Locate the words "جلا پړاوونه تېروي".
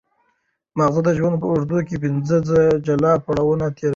2.85-3.89